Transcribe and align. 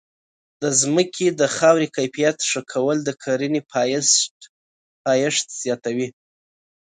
د 0.61 0.63
ځمکې 0.81 1.27
د 1.39 1.41
خاورې 1.55 1.87
کیفیت 1.97 2.37
ښه 2.49 2.61
کول 2.71 2.97
د 3.03 3.09
کرنې 3.23 3.61
پایښت 5.05 5.47
زیاتوي. 5.61 6.07